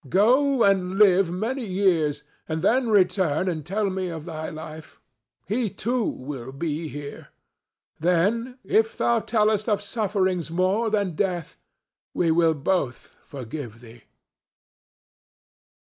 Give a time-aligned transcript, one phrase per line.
[0.09, 4.99] Go and live many years, and then return and tell me of thy life.
[5.47, 7.27] He too will be here.
[7.99, 11.55] Then, if thou tellest of sufferings more than death,
[12.15, 14.05] we will both forgive thee."